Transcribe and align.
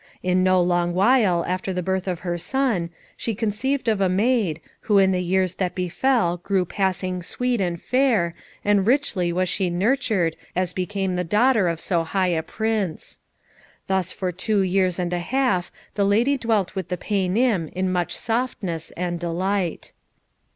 In 0.23 0.41
no 0.41 0.59
long 0.59 0.95
while 0.95 1.45
after 1.47 1.71
the 1.71 1.83
birth 1.83 2.07
of 2.07 2.21
her 2.21 2.35
son 2.35 2.89
she 3.15 3.35
conceived 3.35 3.87
of 3.87 4.01
a 4.01 4.09
maid, 4.09 4.59
who 4.79 4.97
in 4.97 5.11
the 5.11 5.21
years 5.21 5.53
that 5.53 5.75
befell 5.75 6.37
grew 6.37 6.65
passing 6.65 7.21
sweet 7.21 7.61
and 7.61 7.79
fair, 7.79 8.33
and 8.65 8.87
richly 8.87 9.31
was 9.31 9.47
she 9.47 9.69
nurtured 9.69 10.35
as 10.55 10.73
became 10.73 11.17
the 11.17 11.23
daughter 11.23 11.67
of 11.67 11.79
so 11.79 12.03
high 12.03 12.29
a 12.29 12.41
prince. 12.41 13.19
Thus 13.85 14.11
for 14.11 14.31
two 14.31 14.63
years 14.63 14.97
and 14.97 15.13
a 15.13 15.19
half 15.19 15.71
the 15.93 16.03
lady 16.03 16.35
dwelt 16.35 16.73
with 16.73 16.87
the 16.87 16.97
Paynim 16.97 17.67
in 17.67 17.91
much 17.91 18.17
softness 18.17 18.89
and 18.97 19.19
delight. 19.19 19.91